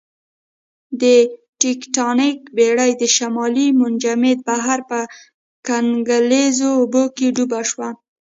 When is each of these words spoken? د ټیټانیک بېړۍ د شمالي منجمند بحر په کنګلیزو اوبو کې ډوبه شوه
د 1.01 1.03
ټیټانیک 1.59 2.39
بېړۍ 2.55 2.91
د 3.01 3.03
شمالي 3.15 3.67
منجمند 3.81 4.39
بحر 4.47 4.79
په 4.89 4.99
کنګلیزو 5.67 6.69
اوبو 6.79 7.03
کې 7.15 7.27
ډوبه 7.35 7.59
شوه 7.69 7.89